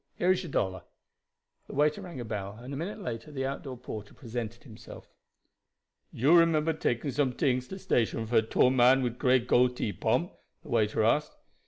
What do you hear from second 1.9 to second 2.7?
rang a bell,